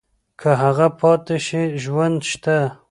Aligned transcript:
که 0.39 0.49
هغه 0.61 0.87
پاتې 0.99 1.37
شي 1.45 1.63
ژوند 1.83 2.19
شته. 2.31 2.57